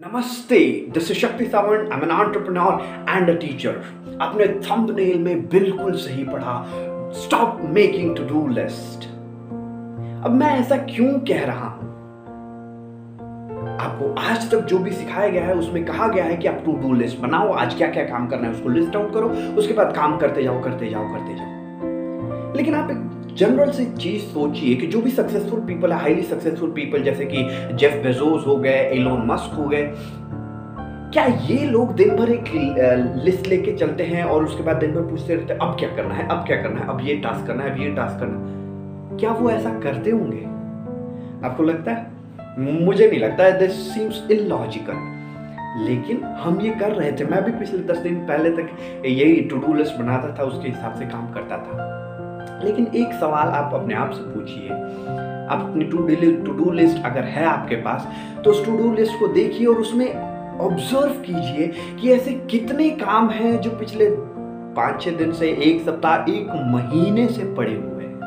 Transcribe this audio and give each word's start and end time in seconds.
नमस्ते 0.00 0.90
this 0.94 1.10
is 1.10 1.18
Shakti 1.18 1.44
Sawant 1.44 1.92
I 1.92 1.98
am 1.98 2.04
an 2.04 2.10
entrepreneur 2.10 2.74
and 3.10 3.30
a 3.30 3.32
teacher 3.32 3.82
आपने 4.20 4.46
thumbnail 4.46 5.18
में 5.18 5.48
बिल्कुल 5.48 5.92
सही 5.92 6.24
पढ़ा। 6.24 6.64
Stop 7.10 7.58
making 7.62 8.16
to 8.16 8.24
do 8.24 8.48
list 8.48 9.04
अब 10.24 10.30
मैं 10.30 10.46
ऐसा 10.46 10.76
क्यों 10.76 11.18
कह 11.18 11.44
रहा 11.44 11.68
हूँ? 11.68 11.84
आपको 13.80 14.14
आज 14.20 14.50
तक 14.50 14.58
जो 14.58 14.78
भी 14.78 14.90
सिखाया 14.90 15.28
गया 15.28 15.44
है, 15.44 15.54
उसमें 15.54 15.84
कहा 15.84 16.08
गया 16.08 16.24
है 16.24 16.36
कि 16.36 16.48
आप 16.48 16.62
टू 16.64 16.72
डू 16.72 16.92
लिस्ट 16.92 17.18
बनाओ। 17.18 17.52
आज 17.52 17.74
क्या 17.74 17.88
क्या 17.88 18.04
काम 18.04 18.26
करना 18.26 18.46
है, 18.46 18.54
उसको 18.54 18.68
लिस्ट 18.68 18.96
आउट 18.96 19.14
करो। 19.14 19.28
उसके 19.28 19.74
बाद 19.74 19.96
काम 19.96 20.16
करते 20.16 20.42
जाओ 20.42 20.62
करते 20.62 20.90
जाओ 20.90 21.08
करते 21.12 21.34
जाओ। 21.34 22.54
लेकिन 22.56 22.74
आप 22.74 22.90
एक 22.90 22.96
जनरल 23.36 23.70
सी 23.70 23.84
चीज़ 23.86 24.22
सोचिए 24.24 24.74
कि 24.74 24.86
जो 24.86 25.00
भी 25.00 25.10
सक्सेसफुल 25.10 25.60
पीपल 25.60 25.92
है 25.92 25.98
हाईली 26.00 26.22
सक्सेसफुल 26.22 26.70
पीपल 26.70 27.02
जैसे 27.02 27.24
कि 27.24 27.46
जेफ 27.74 28.02
बेजोस 28.02 28.46
हो 28.46 28.56
गए 28.56 28.76
एलोन 28.90 29.26
मस्क 29.26 29.54
हो 29.54 29.68
गए, 29.68 29.88
क्या 31.12 31.24
ये 31.46 31.66
लोग 31.66 31.94
दिन 31.94 32.16
भर 32.16 32.30
एक 32.30 32.44
लिस्ट 33.24 33.46
लेके 33.46 33.72
चलते 33.76 34.04
हैं 34.04 34.22
और 34.24 34.44
उसके 34.44 34.62
बाद 34.62 34.76
दिन 34.76 34.92
भर 34.92 35.02
पूछते 35.02 35.34
रहते 35.34 35.52
हैं, 35.52 35.60
अब 35.60 35.76
क्या 35.78 35.88
करना 35.96 36.14
है, 36.14 36.28
अब 36.28 36.44
क्या 36.46 36.62
करना 36.62 36.80
है, 36.80 36.88
अब 36.88 37.00
ये 37.06 37.16
टास्क 37.16 37.46
करना 37.46 37.62
है, 37.62 37.70
अब 37.70 37.80
ये 37.80 37.90
टास्क 37.94 38.20
करना 38.20 38.38
है? 38.38 39.18
क्या 39.18 39.30
वो 39.32 39.50
ऐसा 39.50 39.78
करते 39.80 40.10
होंगे? 40.10 40.44
आपको 41.46 41.62
लगता 41.62 41.92
है? 41.92 42.12
मुझे 42.84 43.08
नहीं 43.08 43.20
लगता 43.20 43.44
है 43.44 43.58
दिस 43.58 43.72
सीम्स 43.94 44.22
इलॉजिकल 44.30 45.12
लेकिन 45.78 46.22
हम 46.40 46.60
ये 46.60 46.70
कर 46.70 46.92
रहे 46.92 47.12
थे, 47.12 47.24
मैं 47.24 47.42
भी 47.44 47.52
पिछले 47.52 47.78
दस 47.84 47.98
दिन 47.98 48.16
पहले 48.26 48.50
तक 48.50 49.04
यही 49.06 49.40
टू 49.40 49.56
डू 49.56 49.74
लिस्ट 49.74 49.96
बनाता 49.96 50.34
था, 50.38 50.44
उसके 50.44 50.68
हिसाब 50.68 50.94
से 50.94 51.04
काम 51.04 51.32
करता 51.32 51.56
था। 51.58 51.83
लेकिन 52.64 52.86
एक 52.96 53.12
सवाल 53.12 53.48
आप 53.48 53.74
अपने 53.74 53.94
आप 53.94 54.10
से 54.10 54.22
पूछिए। 54.30 54.68
आप 55.44 55.60
अपनी 55.60 55.84
टू 55.84 55.98
टू 56.44 56.52
डू 56.54 56.70
लिस्ट 56.70 57.04
अगर 57.06 57.24
है 57.30 57.44
आपके 57.46 57.76
पास 57.76 58.06
तो 58.44 58.50
उस 58.50 58.64
टू 58.66 58.76
डू 58.76 58.92
लिस्ट 58.94 59.18
को 59.20 59.26
देखिए 59.32 59.66
और 59.66 59.80
उसमें 59.80 60.06
ऑब्ज़र्व 60.60 61.12
कीजिए 61.22 61.66
कि 62.00 62.12
ऐसे 62.12 62.32
कितने 62.50 62.88
काम 62.90 63.28
हैं 63.30 63.60
जो 63.60 63.70
पिछले 63.70 64.08
पाँच 64.76 65.02
छह 65.02 65.10
दिन 65.10 65.32
से, 65.32 65.48
एक 65.48 65.82
सप्ताह, 65.82 66.32
एक 66.32 66.48
महीने 66.66 67.26
से 67.28 67.44
पड़े 67.54 67.74
हुए 67.74 68.04
हैं। 68.04 68.18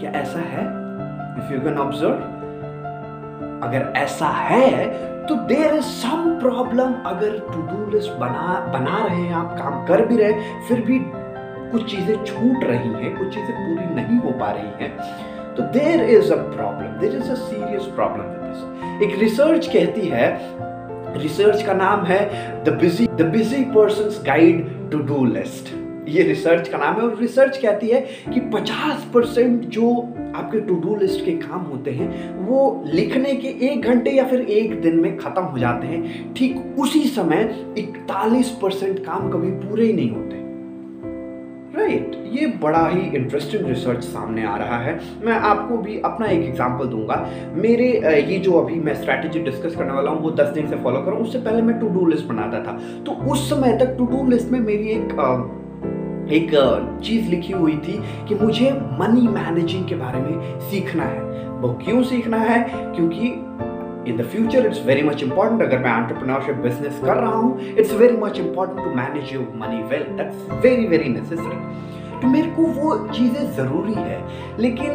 क्या 0.00 0.10
ऐसा 0.10 0.38
है? 0.38 0.64
इफ़ 1.38 1.52
यू 1.54 1.60
कैन 1.60 1.78
ऑब्ज़र्व 1.78 2.30
अगर 3.62 3.92
ऐसा 3.96 4.26
है 4.26 4.86
तो 5.26 5.34
देर 5.46 5.74
इज़ 5.74 5.84
सम 5.84 6.38
प्रॉब्लम 6.40 6.94
अगर 7.06 7.38
टू 7.48 7.62
डू 7.62 7.90
लिस्ट 7.90 8.12
बना 8.12 8.54
बना 8.72 9.04
रहे 9.04 9.16
हैं 9.16 9.34
आप, 9.34 9.56
काम 9.58 9.84
कर 9.86 10.04
भी 10.06 10.16
रहे 10.16 10.32
फिर 10.68 10.80
भी 10.80 10.98
कुछ 11.72 11.90
चीज़ें 11.90 12.24
छूट 12.24 12.64
रही 12.64 12.88
हैं, 12.94 13.16
कुछ 13.18 13.34
चीज़ें 13.34 13.54
पूरी 13.54 13.94
नहीं 13.94 14.18
हो 14.18 14.38
पा 14.40 14.50
रही 14.50 14.84
हैं 14.84 15.54
तो 15.54 15.62
there 15.72 16.02
is 16.10 16.32
a 16.32 16.36
problem 16.36 16.98
there 17.00 17.16
is 17.16 17.30
a 17.30 17.34
serious 17.34 17.92
problem 17.94 18.40
एक 19.04 19.18
रिसर्च 19.18 19.66
कहती 19.66 20.08
है 20.08 20.26
रिसर्च 21.18 21.62
का 21.62 21.72
नाम 21.74 22.04
है 22.06 22.24
the 22.64 22.78
busy 22.80 23.06
the 23.06 23.30
busy 23.32 23.62
person 23.74 24.24
guide 24.26 24.90
to 24.90 24.98
do 25.06 25.24
list 25.24 25.74
ये 26.08 26.22
रिसर्च 26.22 26.68
का 26.68 26.78
नाम 26.78 26.94
है 26.94 27.02
और 27.02 27.16
रिसर्च 27.18 27.56
कहती 27.56 27.88
है 27.88 28.00
कि 28.28 28.40
50 28.50 29.04
परसेंट 29.14 29.64
जो 29.66 29.90
आपके 30.36 30.60
टू 30.60 30.74
डू 30.80 30.96
लिस्ट 30.96 31.24
के 31.24 31.32
काम 31.32 31.60
होते 31.62 31.90
हैं, 31.90 32.08
वो 32.46 32.84
लिखने 32.86 33.34
के 33.34 33.48
एक 33.66 33.82
घंटे 33.82 34.10
या 34.10 34.24
फिर 34.28 34.40
एक 34.40 34.80
दिन 34.82 35.00
में 35.00 35.16
खत्म 35.18 35.42
हो 35.42 35.58
जाते 35.58 35.86
हैं। 35.86 36.32
ठीक 36.34 36.78
उसी 36.78 37.04
समय 37.08 37.74
इकतालीस 37.78 38.50
परसेंट 38.62 38.98
काम 38.98 39.30
कभी 39.30 39.50
पूरे 39.50 39.84
ही 39.84 39.92
नहीं 39.92 40.10
होते। 40.10 40.41
Right 41.82 42.10
right. 42.10 42.40
ये 42.40 42.46
बड़ा 42.46 42.86
ही 42.88 43.00
इंटरेस्टिंग 43.16 43.66
रिसर्च 43.66 44.04
सामने 44.04 44.46
आ 44.46 44.56
रहा 44.56 44.78
है। 44.78 45.00
मैं 45.24 45.32
आपको 45.32 45.76
भी 45.76 46.00
अपना 46.04 46.26
एक 46.26 46.42
एग्जांपल 46.42 46.84
दूँगा। 46.84 47.28
मेरे 47.52 47.88
ये 48.32 48.38
जो 48.38 48.52
अभी 48.52 48.74
मैं 48.74 48.94
स्ट्रैटेजी 48.94 49.40
डिस्कस 49.40 49.76
करने 49.76 49.92
वाला 49.92 50.10
हूँ, 50.10 50.22
वो 50.22 50.30
दस 50.30 50.48
दिन 50.48 50.66
से 50.66 50.76
फॉलो 50.76 51.00
करूँ, 51.02 51.18
उससे 51.18 51.38
पहले 51.38 51.62
मैं 51.62 51.78
टू 51.80 51.88
डू 51.88 52.06
लिस्ट 52.06 52.24
बनाता 52.24 52.58
था। 52.58 52.78
तो 53.06 53.12
उस 53.12 53.50
समय 53.50 53.78
तक 53.78 53.94
टू 53.98 54.06
डू 54.06 54.30
लिस्ट 54.30 54.50
में 54.50 54.60
मेरी 54.60 54.88
एक 54.88 55.58
एक 56.32 56.50
चीज़ 57.04 57.28
लिखी 57.28 57.52
हुई 57.52 57.76
थी 57.76 58.02
कि 58.28 58.34
मुझे 58.34 58.70
मनी 58.72 59.28
मैनेजिंग 59.28 59.86
के 59.88 59.94
बारे 59.94 60.20
में 60.20 60.60
सीखना 60.60 61.04
है। 61.04 61.20
वो 61.48 61.68
क्यों 61.84 62.02
सीखना 62.02 62.36
है? 62.36 62.66
क्योंकि 62.94 63.28
in 64.08 64.16
the 64.16 64.24
future 64.26 64.66
it's 64.66 64.84
very 64.86 65.02
much 65.02 65.22
important 65.22 65.62
अगर 65.62 65.78
मैं 65.78 65.96
एंटरप्रेन्योरशिप 65.98 66.56
बिज़नेस 66.62 67.00
कर 67.04 67.16
रहा 67.16 67.34
हूँ 67.34 67.60
it's 67.68 67.92
very 67.94 68.16
much 68.16 68.38
important 68.38 68.78
to 68.78 68.94
manage 68.96 69.32
your 69.34 69.52
money 69.56 69.82
well 69.88 70.04
that's 70.16 70.50
very 70.64 70.86
very 70.86 71.08
necessary 71.08 72.20
तो 72.20 72.28
मेरे 72.28 72.50
को 72.50 72.62
वो 72.74 72.96
चीज़ें 73.08 73.52
ज़रूरी 73.52 73.94
है, 73.94 74.18
लेकिन 74.58 74.90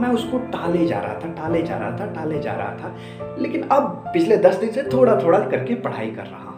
मैं 0.00 0.08
उसको 0.08 0.38
टाले 0.50 0.84
जा 0.86 0.98
रहा 1.00 1.14
था, 1.14 1.32
टाले 1.34 1.62
जा 1.62 1.76
रहा 1.76 1.90
था, 1.98 2.06
टाले 2.12 2.38
जा 2.40 2.52
रहा 2.52 2.76
था। 2.76 3.36
लेकिन 3.38 3.62
अब 3.68 4.04
पिछले 4.12 4.36
दस 4.36 4.56
दिन 4.56 4.70
से 4.72 4.82
थोड़ा 4.92 5.16
थोड़ा 5.22 5.38
करके 5.40 5.74
पढ़ाई 5.76 6.10
कर 6.10 6.26
रहा 6.26 6.42
हूँ। 6.42 6.56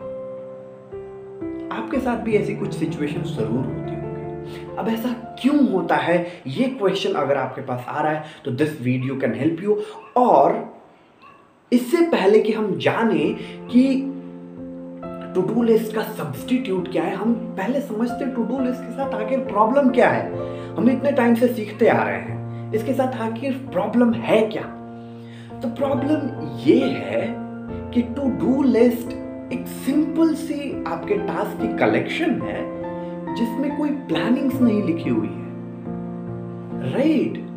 आपके 1.72 2.00
साथ 2.00 2.16
भी 2.24 2.36
ऐसी 2.36 2.54
कुछ 2.56 2.74
सिचुएशन 2.74 3.22
ज़रूर 3.26 3.64
होती 3.66 3.94
होंगी। 3.94 4.76
अब 4.78 4.88
ऐसा 4.88 5.12
क्यों 5.42 5.70
होता 5.70 5.96
है? 5.96 6.26
ये 6.46 6.64
क्वेश्चन 6.66 7.14
अगर 7.14 7.36
आपके 7.36 7.62
पास 7.62 7.84
आ 7.88 8.00
रहा 8.02 8.12
है 8.12 8.24
तो 8.44 8.50
this 8.52 8.80
video 8.82 9.16
can 9.16 9.34
help 9.34 9.62
you 9.62 9.80
और 10.16 10.52
इससे 11.72 12.02
पहले 12.02 12.38
कि 12.38 12.52
हम 12.52 12.78
जाने 12.78 13.34
कि 13.72 13.82
टू 15.34 15.42
डू 15.42 15.62
लिस्ट 15.62 15.94
का 15.94 16.02
सब्सटीट्यूट 16.02 16.90
क्या 16.92 17.02
है, 17.02 17.14
हम 17.16 17.32
पहले 17.58 17.80
समझते 17.80 18.26
टू 18.26 18.44
डू 18.44 18.58
लिस्ट 18.58 18.80
के 18.80 18.92
साथ 18.92 19.14
आखिर 19.14 19.38
प्रॉब्लम 19.38 19.90
क्या 19.90 20.08
है। 20.08 20.48
हम 20.76 20.90
इतने 20.90 21.12
टाइम 21.12 21.34
से 21.34 21.48
सीखते 21.48 21.88
आ 21.88 22.02
रहे 22.02 22.16
हैं। 22.16 22.72
इसके 22.72 22.92
साथ 22.92 23.20
आखिर 23.20 23.52
प्रॉब्लम 23.72 24.12
है 24.12 24.40
क्या? 24.46 24.62
तो 25.62 25.68
प्रॉब्लम 25.68 26.20
ये 26.58 26.78
है 26.84 27.26
कि 27.94 28.02
टू 28.02 28.28
डू 28.38 28.62
लिस्ट 28.62 29.12
एक 29.52 29.66
सिंपल 29.66 30.34
सी 30.34 30.84
आपके 30.86 31.16
टास्क 31.16 31.60
की 31.62 31.76
कलेक्शन 31.78 32.40
है, 32.42 32.60
जिसमें 33.34 33.76
कोई 33.78 33.90
प्लानिंग्स 33.90 34.60
नहीं 34.60 34.82
लिखी 34.82 35.10
हुई 35.10 35.28
है। 35.28 36.92
Right 36.92 37.32
right? 37.32 37.49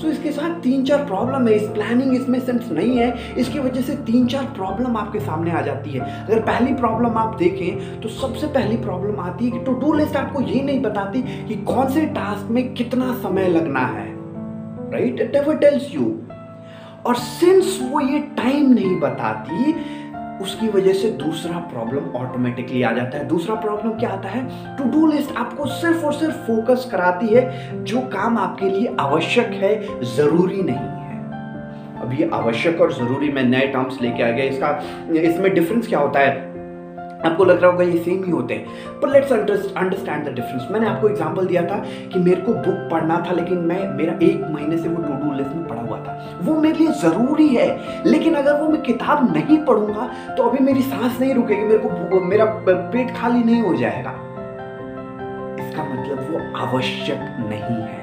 सो 0.00 0.06
so, 0.06 0.12
इसके 0.12 0.30
साथ 0.32 0.60
तीन 0.60 0.84
चार 0.84 1.04
प्रॉब्लम 1.04 1.48
है। 1.48 1.54
इस 1.54 1.62
प्लानिंग 1.62 2.14
इसमें 2.14 2.38
सेंस 2.40 2.68
नहीं 2.72 2.96
है। 2.98 3.34
इसकी 3.34 3.58
वजह 3.58 3.80
से 3.80 3.94
तीन 3.96 4.26
चार 4.26 4.44
प्रॉब्लम 4.44 4.96
आपके 4.96 5.20
सामने 5.20 5.50
आ 5.50 5.60
जाती 5.60 5.90
है। 5.90 6.00
अगर 6.00 6.40
पहली 6.40 6.74
प्रॉब्लम 6.74 7.18
आप 7.18 7.36
देखें 7.38 8.00
तो 8.00 8.08
सबसे 8.08 8.46
पहली 8.46 8.76
प्रॉब्लम 8.76 9.20
आती 9.20 9.44
है 9.44 9.50
कि 9.50 9.58
टू 9.58 9.72
डू 9.72 9.92
लिस्ट 9.92 10.16
आपको 10.16 10.40
ये 10.40 10.62
नहीं 10.62 10.80
बताती 10.82 11.22
कि 11.22 11.54
कौन 11.54 11.88
से 11.88 12.06
टास्क 12.06 12.50
में 12.50 12.74
कितना 12.74 13.12
समय 13.14 13.48
लगना 13.48 13.80
है। 13.80 14.08
राइट 14.92 15.20
इट 15.20 15.60
टेल्स 15.60 15.94
यू 15.94 16.18
और 17.06 17.14
सिंस 17.14 17.78
वो 17.82 18.00
ये 18.00 18.18
टाइम 18.18 18.72
नहीं 18.72 19.00
बताती 19.00 19.72
उसकी 20.40 20.68
वजह 20.68 20.92
से 20.92 21.10
दूसरा 21.18 21.58
प्रॉब्लम 21.72 22.16
ऑटोमेटिकली 22.16 22.82
आ 22.82 22.92
जाता 22.92 23.18
है। 23.18 23.26
दूसरा 23.28 23.54
प्रॉब्लम 23.54 23.92
क्या 23.92 24.10
आता 24.10 24.28
है? 24.28 24.76
टू 24.76 24.84
डू 24.90 25.06
लिस्ट 25.06 25.36
आपको 25.36 25.66
सिर्फ़ 25.66 26.04
और 26.04 26.12
सिर्फ़ 26.12 26.36
फोकस 26.46 26.88
कराती 26.92 27.26
है, 27.26 27.84
जो 27.84 28.00
काम 28.12 28.38
आपके 28.38 28.70
लिए 28.70 28.94
आवश्यक 29.00 29.50
है, 29.54 29.74
ज़रूरी 30.16 30.62
नहीं 30.62 30.76
है। 30.76 30.98
अब 32.02 32.12
ये 32.12 32.30
आवश्यक 32.32 32.80
और 32.80 32.92
ज़रूरी 32.92 33.32
मैं 33.32 33.42
नए 33.44 33.66
टर्म्स 33.66 34.00
लेके 34.02 34.22
आ 34.22 34.30
गया, 34.30 34.44
इसका, 34.44 34.80
इसमें 35.22 35.52
डिफरेंस 35.54 35.88
क्या 35.88 35.98
होता 35.98 36.20
है? 36.20 36.48
आपको 37.20 37.44
लग 37.44 37.60
रहा 37.62 37.70
होगा 37.70 37.84
ये 37.84 37.98
सेम 37.98 38.22
ही 38.24 38.30
होते 38.30 38.54
हैं 38.54 39.00
पर 39.00 39.08
लेट्स 39.08 39.32
अंडरस्टैंड 39.32 40.24
द 40.24 40.34
डिफरेंस 40.34 40.68
मैंने 40.70 40.86
आपको 40.86 41.08
एग्जांपल 41.08 41.46
दिया 41.46 41.62
था 41.62 41.76
कि 42.12 42.18
मेरे 42.18 42.40
को 42.40 42.52
बुक 42.54 42.88
पढ़ना 42.90 43.24
था, 43.26 43.32
लेकिन 43.32 43.58
मैं, 43.58 43.88
मेरा 43.88 44.14
एक 44.22 44.46
महीने 44.50 44.78
से 44.78 44.88
वो 44.88 45.02
टू 45.02 45.12
डू 45.24 45.34
लिस्ट 45.34 45.54
में 45.56 45.66
वो 46.42 46.54
मेरे 46.54 46.78
लिए 46.78 46.92
ज़रूरी 47.00 47.48
है। 47.48 48.02
लेकिन 48.06 48.34
अगर 48.34 48.60
वो 48.60 48.68
मैं 48.68 48.80
किताब 48.82 49.32
नहीं 49.36 49.58
पढ़ूँगा 49.64 50.10
तो 50.36 50.42
अभी 50.42 50.64
मेरी 50.64 50.82
सांस 50.82 51.20
नहीं 51.20 51.34
रुकेगी, 51.34 51.62
मेरे 51.62 51.78
को 51.78 52.20
मेरा 52.20 52.44
पेट 52.68 53.16
खाली 53.16 53.42
नहीं 53.44 53.62
हो 53.62 53.74
जाएगा। 53.74 54.10
इसका 55.60 55.84
मतलब 55.84 56.26
वो 56.30 56.58
आवश्यक 56.58 57.36
नहीं 57.40 57.82
है। 57.82 57.98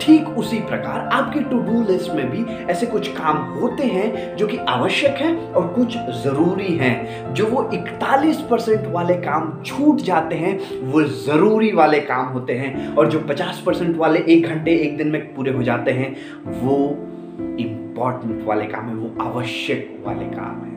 ठीक 0.00 0.28
उसी 0.28 0.58
प्रकार 0.60 1.08
आपकी 1.12 1.40
टू 1.40 1.58
डू 1.58 1.82
लिस्ट 1.82 2.10
में 2.12 2.30
भी 2.30 2.44
ऐसे 2.64 2.86
कुछ 2.86 3.08
काम 3.08 3.36
होते 3.50 3.84
हैं 3.84 4.36
जो 4.36 4.46
कि 4.46 4.56
आवश्यक 4.58 5.16
हैं 5.18 5.52
और 5.52 5.66
कुछ 5.68 5.96
ज़रूरी 6.22 6.74
हैं। 6.76 7.34
जो 7.34 7.46
वो 7.46 7.62
41 7.74 8.40
परसेंट 8.40 8.86
वाले 8.86 9.14
काम 9.14 9.52
छूट 9.66 10.00
जाते 10.00 10.36
हैं, 10.36 10.58
वो 10.82 11.02
ज़रूरी 11.02 11.72
वाले 11.72 12.00
काम 12.00 12.26
होते 12.26 12.52
हैं। 12.52 12.94
और 12.96 13.10
जो 13.10 13.20
50 13.20 13.62
परसेंट 13.66 13.96
वाले 13.96 14.24
एक 14.28 14.46
घंटे, 14.46 14.76
एक 14.76 14.96
दिन 14.96 15.08
में 15.08 15.34
पूरे 15.34 15.52
हो 15.52 15.62
जाते 15.62 15.90
हैं, 15.90 16.14
वो 16.60 16.76
इंपॉर्टेंट 17.60 18.44
वाले 18.46 18.66
काम 18.66 18.88
है, 18.88 18.94
वो 18.94 19.10
आवश्यक 19.22 20.02
वाले 20.06 20.24
काम 20.26 20.60
है 20.60 20.72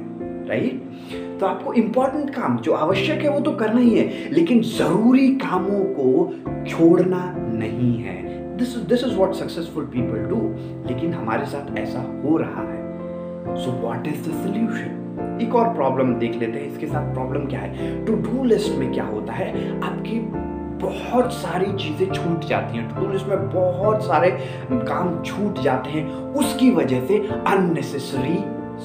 राइट 0.48 1.40
तो 1.40 1.46
आपको 1.46 1.74
इंपॉर्टेंट 1.74 2.30
काम 2.30 2.58
जो 2.58 2.74
आवश्यक 2.74 3.22
है, 3.22 3.30
वो 3.30 3.40
तो 3.40 3.52
करना 3.52 3.80
ही 3.80 3.98
है, 3.98 4.30
लेकिन 4.34 4.62
ज़रूरी 4.62 5.28
कामों 5.38 5.80
को 5.98 6.66
छोड़ना 6.68 7.22
नहीं 7.38 7.98
है। 7.98 8.16
This 8.58 8.76
this 8.90 9.04
is 9.04 9.16
what 9.16 9.34
successful 9.34 9.86
people 9.86 10.26
do 10.30 10.42
लेकिन 10.88 11.14
हमारे 11.14 11.46
साथ 11.46 11.78
ऐसा 11.78 12.02
हो 12.24 12.38
रहा 12.38 12.62
है। 12.62 13.56
So 13.58 13.72
what 13.82 14.08
is 14.08 14.30
the 14.30 14.34
solution 14.36 15.40
एक 15.42 15.56
और 15.56 15.74
प्रॉब्लम 15.74 16.14
देख 16.16 16.36
लेते 16.36 16.60
हैं, 16.60 16.68
इसके 16.68 16.88
साथ 16.88 17.14
प्रॉब्लम 17.14 17.46
क्या 17.46 17.60
है? 17.60 18.06
टू 18.06 18.14
डू 18.14 18.44
लिस्ट 18.44 18.76
में 18.76 18.92
क्या 18.94 19.04
होता 19.06 19.34
है? 19.34 19.50
आपकी 19.82 20.20
बहुत 20.82 21.34
सारी 21.34 21.72
चीज़ें 21.74 22.12
छूट 22.14 22.46
जाती 22.46 22.78
हैं। 22.78 22.96
टू 22.96 23.08
लिस्ट 23.12 23.28
में 23.28 23.50
बहुत 23.50 24.04
सारे 24.06 24.30
काम 24.72 25.22
छूट 25.24 25.60
जाते 25.60 25.90
हैं। 25.90 26.06
उसकी 26.34 26.70
वजह 26.72 27.06
से 27.08 27.18
अननेसेसरी 27.48 28.38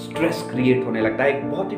स्ट्रेस 0.03 0.47
क्रिएट 0.51 0.87
होने 0.87 1.01
लगता 1.01 1.25
है। 1.25 1.37
एक 1.39 1.51
बहुत 1.51 1.73
ही 1.73 1.77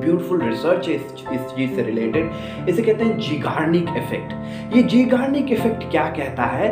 ब्यूटीफुल 0.00 0.42
रिसर्च 0.42 0.88
है 0.88 0.94
इस 0.94 1.02
इस 1.32 1.40
चीज़ 1.46 1.74
से 1.76 1.82
रिलेटेड 1.82 2.68
इसे 2.68 2.82
कहते 2.82 3.04
हैं 3.04 3.18
जीगार्निक 3.18 3.88
इफ़ेक्ट 3.96 4.76
ये 4.76 4.82
जीगार्निक 4.82 5.52
इफ़ेक्ट 5.52 5.90
क्या 5.90 6.06
कहता 6.08 6.42
है? 6.44 6.68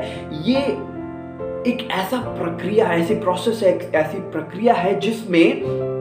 ये 0.49 0.61
एक 1.67 1.89
ऐसा 1.93 2.19
प्रक्रिया, 2.35 2.87
ऐसी 2.87 3.15
प्रोसेस 3.15 3.62
है 3.62 3.79
ऐसी 3.93 4.19
प्रक्रिया 4.31 4.75
है 4.75 4.99
जिसमें 5.00 5.98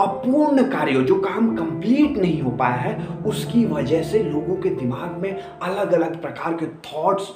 अपूर्ण 0.00 0.62
कार्य 0.70 1.02
जो 1.02 1.14
काम 1.14 1.54
कंप्लीट 1.56 2.16
नहीं 2.18 2.40
हो 2.42 2.50
पाया 2.50 2.74
है, 2.74 3.06
उसकी 3.26 3.64
वजह 3.64 4.02
से 4.02 4.22
लोगों 4.22 4.56
के 4.56 4.70
दिमाग 4.70 5.16
में 5.22 5.32
अलग 5.32 5.92
अलग 5.92 6.20
प्रकार 6.22 6.54
के 6.54 6.66
थॉट्स 6.86 7.28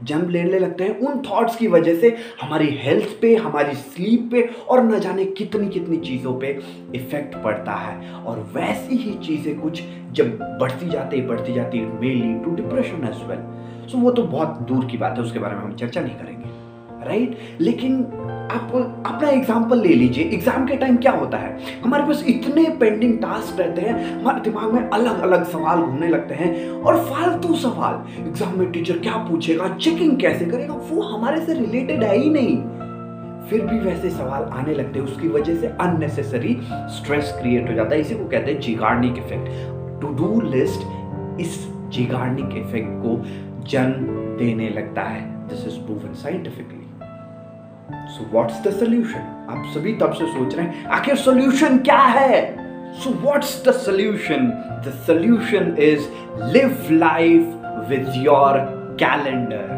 जन्म 0.00 0.28
लेने 0.28 0.58
लगते 0.58 0.84
हैं। 0.84 0.98
उन 0.98 1.20
थॉट्स 1.22 1.56
की 1.56 1.66
वजह 1.66 1.98
से 2.00 2.16
हमारी 2.42 2.68
हेल्थ 2.76 3.08
पे, 3.22 3.34
हमारी 3.36 3.74
स्लीप 3.74 4.28
पे 4.32 4.42
और 4.68 4.82
न 4.84 4.98
जाने 5.00 5.24
कितनी 5.24 5.68
कितनी 5.68 5.96
चीज़ों 5.96 6.38
पे 6.40 6.58
इफ़ेक्ट 6.94 7.36
पड़ता 7.44 7.72
है। 7.72 8.12
और 8.12 8.40
वैसी 8.54 8.96
ही 8.96 9.14
चीज़ें 9.18 9.58
कुछ 9.60 9.82
जब 10.12 10.38
बढ़ती 10.60 10.88
जाती 10.88 11.20
बढ़ती 11.22 11.54
जाती 11.54 11.78
है 11.78 12.00
may 12.00 12.14
lead 12.14 12.44
to 12.44 12.54
depression 12.54 13.08
as 13.08 13.22
well 13.28 13.88
so 13.88 13.98
वो 13.98 14.10
तो 14.10 14.22
बहुत 14.22 14.60
दूर 14.68 14.84
की 14.84 14.98
बात 14.98 15.16
है, 15.18 15.24
उसके 15.24 15.38
बारे 15.38 15.56
में 15.56 15.62
हम 15.62 15.74
चर्चा 15.74 16.00
नहीं 16.00 16.14
करेंगे। 16.14 17.04
राइट? 17.08 17.38
लेकिन 17.60 18.02
आप 18.46 18.72
अपना 19.06 19.28
एग्ज़ाम्पल 19.28 19.80
ले 19.80 19.94
लीजिए। 19.94 20.24
एग्ज़ाम 20.24 20.66
के 20.66 20.76
टाइम 20.76 20.96
क्या 20.96 21.12
होता 21.12 21.38
है? 21.38 21.80
हमारे 21.82 22.04
पास 22.06 22.22
इतने 22.28 22.64
पेंडिंग 22.80 23.16
टास्क 23.18 23.60
रहते 23.60 23.80
हैं, 23.80 24.20
हमारे 24.20 24.40
दिमाग 24.40 24.72
में 24.72 24.88
अलग 24.90 25.20
अलग 25.20 25.44
सवाल 25.44 25.80
घूमने 25.80 26.08
लगते 26.08 26.34
हैं 26.34 26.70
और 26.72 26.98
फालतू 27.06 27.54
सवाल। 27.56 28.26
एग्ज़ाम 28.26 28.58
में 28.58 28.70
टीचर 28.72 28.98
क्या 28.98 29.16
पूछेगा? 29.28 29.68
चेकिंग 29.76 30.16
कैसे 30.20 30.44
करेगा? 30.44 30.74
वो 30.90 31.02
हमारे 31.04 31.44
से 31.46 31.54
रिलेटेड 31.54 32.02
है 32.02 32.16
ही 32.18 32.30
नहीं। 32.30 32.56
फिर 33.48 33.66
भी 33.66 33.78
वैसे 33.80 34.10
सवाल 34.10 34.48
आने 34.52 34.74
लगते 34.74 34.98
हैं, 34.98 35.06
उसकी 35.06 35.28
वजह 35.28 35.56
से 35.56 35.66
अननेसेसरी 35.80 36.56
स्ट्रेस 36.96 37.36
क्रिएट 37.40 37.68
हो 37.68 37.74
जाता 37.74 37.94
है। 37.94 38.00
इसी 38.00 38.14
को 38.14 38.24
कहते 38.24 38.52
हैं 38.52 38.60
Zeigarnik 38.60 39.18
effect 39.18 40.00
to 40.00 40.08
do 40.14 40.40
list 40.40 41.40
इस 41.40 41.58
जिगार्निक 41.90 42.56
इफ़ेक्ट 42.56 42.98
को 43.02 43.20
जन्म 43.70 44.06
देने 44.38 44.68
लगता 44.70 45.02
है। 45.02 45.24
This 45.48 45.66
is 45.66 45.78
proven 45.80 46.14
scientifically 46.22 46.85
so 47.88 48.24
what's 48.30 48.62
the 48.62 48.70
solution 48.70 49.46
आप 49.50 49.64
सभी 49.74 49.92
तब 49.96 50.12
से 50.12 50.26
सोच 50.26 50.54
रहे 50.54 50.66
हैं, 50.66 50.86
आखिर 50.86 51.16
सोल्यूशन 51.16 51.76
क्या 51.78 51.98
है? 51.98 52.40
So 52.92 53.10
what's 53.22 53.62
the 53.68 53.72
solution 53.72 54.46
the 54.86 54.92
solution 55.06 55.76
is 55.80 56.08
live 56.52 56.88
life 56.92 57.86
with 57.88 58.12
your 58.16 58.58
calendar 59.00 59.68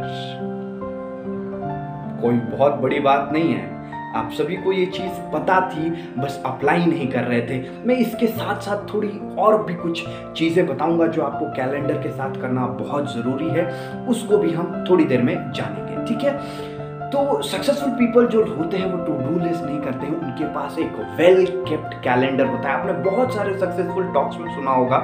कोई 2.23 2.37
बहुत 2.57 2.75
बड़ी 2.75 3.01
बात 3.01 3.31
नहीं 3.33 3.53
है। 3.55 3.77
आप 4.17 4.31
सभी 4.33 4.57
को 4.57 4.73
ये 4.73 4.87
चीज़ 4.87 5.21
पता 5.33 5.61
थी, 5.71 5.91
बस 6.19 6.43
अप्लाई 6.47 6.87
नहीं 6.87 7.09
कर 7.09 7.25
रहे 7.25 7.41
थे। 7.41 7.61
मैं 7.87 7.97
इसके 7.97 8.27
साथ 8.27 8.61
साथ 8.61 8.93
थोड़ी 8.95 9.13
और 9.39 9.63
भी 9.65 9.75
कुछ 9.75 10.05
चीज़ें 10.37 10.67
बताऊँगा 10.67 11.07
जो 11.07 11.23
आपको 11.23 11.53
कैलेंडर 11.53 12.03
के 12.03 12.11
साथ 12.11 12.41
करना 12.41 12.67
बहुत 12.81 13.15
ज़रूरी 13.15 13.49
है। 13.51 13.69
उसको 14.07 14.39
भी 14.39 14.53
हम 14.53 14.85
थोड़ी 14.91 15.05
देर 15.05 15.23
में 15.23 15.35
जानेंगे, 15.53 16.05
ठीक 16.07 16.25
है? 16.25 16.77
तो 17.09 17.43
सक्सेसफुल 17.43 17.91
पीपल 17.91 18.27
जो 18.27 18.45
होते 18.45 18.77
हैं, 18.77 18.93
वो 18.93 19.07
टू 19.07 19.13
डू 19.13 19.45
लिस्ट 19.45 19.65
नहीं 19.65 19.81
करते 19.81 20.07
हैं। 20.07 20.21
उनके 20.21 20.45
पास 20.45 20.79
एक 20.79 21.17
वेल 21.19 21.47
केप्ट 21.69 21.95
कैलेंडर 21.95 22.47
होता 22.47 22.69
है। 22.69 22.81
आपने 22.81 22.93
बहुत 22.93 23.35
सारे 23.35 23.59
सक्सेसफुल 23.59 24.13
टॉक्स 24.15 24.39
में 24.39 24.55
सुना 24.55 24.71
होगा। 24.71 24.97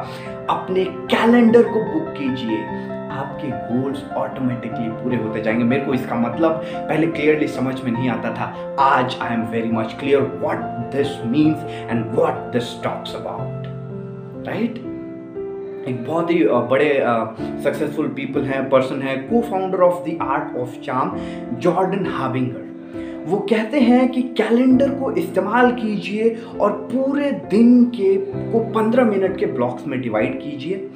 अपने 0.50 0.84
कैलेंडर 0.84 1.62
को 1.62 1.84
बुक 1.94 2.14
कीजिए। 2.18 2.58
आपके 3.12 3.48
गोल्स 3.48 4.10
ऑटोमेटिकली 4.16 4.88
पूरे 4.88 5.16
होते 5.16 5.42
जाएँगे। 5.42 5.64
मेरे 5.64 5.84
को 5.84 5.94
इसका 5.94 6.14
मतलब 6.14 6.50
पहले 6.74 7.06
क्लियरली 7.06 7.48
समझ 7.48 7.82
में 7.82 7.92
नहीं 7.92 8.10
आता 8.10 8.30
था। 8.30 8.76
आज 8.80 9.18
I 9.22 9.34
am 9.34 9.42
very 9.42 9.70
much 9.70 9.96
clear 10.00 10.20
what 10.20 10.58
this 10.92 11.24
means 11.26 11.64
and 11.90 12.14
what 12.14 12.34
this 12.34 12.82
talks 12.82 13.16
about 13.16 13.64
right 14.48 14.93
एक 15.88 16.04
बहुत 16.06 16.30
ही 16.30 16.42
बड़े 16.70 16.92
सक्सेसफुल 17.64 18.06
पीपल 18.08 18.44
हैं 18.44 18.68
पर्सन 18.70 19.02
है 19.02 19.16
को 19.22 19.40
founder 19.40 19.80
of 19.80 20.04
the 20.04 20.18
art 20.22 20.56
of 20.58 20.78
charm 20.80 21.16
Jordan 21.58 22.06
Harbinger 22.06 22.62
वो 23.26 23.36
कहते 23.50 23.80
हैं 23.80 24.08
कि 24.08 24.22
कैलेंडर 24.38 24.88
को 24.90 25.10
इस्तेमाल 25.12 25.70
कीजिए 25.72 26.36
और 26.60 26.72
पूरे 26.92 27.30
दिन 27.50 27.84
के, 27.86 28.16
को 28.52 28.58
पंद्रह 28.72 29.04
मिनट 29.04 29.38
के 29.38 29.46
ब्लॉक्स 29.46 29.86
में 29.86 30.00
डिवाइड 30.00 30.40
कीजिए। 30.40 30.90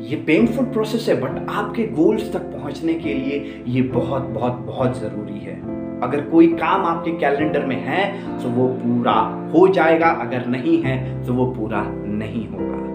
ये 0.00 0.16
पेनफुल 0.16 0.64
प्रोसेस 0.66 1.08
है 1.08 1.20
बट 1.20 1.50
आपके 1.50 1.86
गोल्स 1.94 2.32
तक 2.32 2.42
पहुँचने 2.52 2.94
के 2.94 3.14
लिए 3.14 3.62
ये 3.66 3.82
बहुत 3.82 4.22
बहुत 4.30 4.58
बहुत 4.66 5.00
ज़रूरी 5.00 5.38
है। 5.40 5.60
अगर 6.00 6.20
कोई 6.30 6.46
काम 6.54 6.86
आपके 6.86 7.10
कैलेंडर 7.18 7.66
में 7.66 7.76
है 7.76 8.02
तो 8.42 8.48
वो 8.50 8.66
पूरा 8.74 9.12
हो 9.54 9.66
जाएगा, 9.68 10.06
अगर 10.06 10.46
नहीं 10.46 10.82
है 10.82 11.26
तो 11.26 11.32
वो 11.32 11.46
पूरा 11.52 11.82
नहीं 11.86 12.46
होगा। 12.48 12.85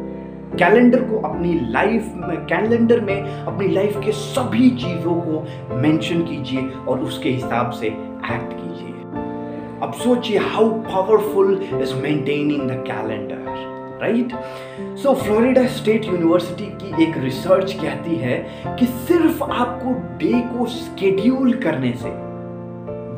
कैलेंडर 0.51 1.01
को 1.01 1.19
अपनी 1.27 1.53
लाइफ 1.71 2.13
में, 2.15 2.37
कैलेंडर 2.45 3.01
में 3.01 3.21
अपनी 3.21 3.67
लाइफ 3.67 3.99
के 4.05 4.11
सभी 4.11 4.69
चीज़ों 4.69 5.13
को 5.21 5.75
मेंशन 5.75 6.21
कीजिए 6.21 6.69
और 6.87 6.99
उसके 6.99 7.29
हिसाब 7.29 7.71
से 7.71 7.87
एक्ट 7.87 8.53
कीजिए। 8.53 8.89
अब 9.83 9.93
सोचिए 9.93 10.37
how 10.37 10.69
powerful 10.83 11.53
is 11.81 11.93
maintaining 11.95 12.69
the 12.69 12.83
calendar 12.87 13.39
right 14.01 14.31
so 14.97 15.13
Florida 15.13 15.65
state 15.67 16.05
university 16.05 16.65
की 16.81 17.03
एक 17.03 17.17
रिसर्च 17.17 17.73
कहती 17.73 18.15
है 18.15 18.37
कि 18.79 18.85
सिर्फ़ 18.85 19.43
आपको 19.43 19.93
डे 20.17 20.33
को 20.49 20.65
स्केड्यूल 20.65 21.53
करने 21.53 21.93
से 21.93 22.09